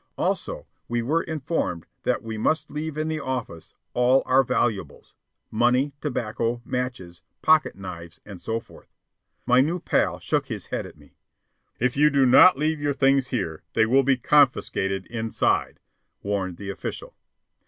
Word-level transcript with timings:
Also, 0.17 0.65
we 0.87 1.03
were 1.03 1.21
informed 1.21 1.85
that 2.05 2.23
we 2.23 2.35
must 2.35 2.71
leave 2.71 2.97
in 2.97 3.07
the 3.07 3.19
office 3.19 3.75
all 3.93 4.23
our 4.25 4.41
valuables: 4.43 5.13
money, 5.51 5.93
tobacco, 6.01 6.59
matches, 6.65 7.21
pocketknives, 7.43 8.17
and 8.25 8.41
so 8.41 8.59
forth. 8.59 8.87
My 9.45 9.61
new 9.61 9.79
pal 9.79 10.17
shook 10.17 10.47
his 10.47 10.65
head 10.65 10.87
at 10.87 10.97
me. 10.97 11.13
"If 11.79 11.95
you 11.95 12.09
do 12.09 12.25
not 12.25 12.57
leave 12.57 12.81
your 12.81 12.95
things 12.95 13.27
here, 13.27 13.61
they 13.73 13.85
will 13.85 14.01
be 14.01 14.17
confiscated 14.17 15.05
inside," 15.05 15.79
warned 16.23 16.57
the 16.57 16.71
official. 16.71 17.15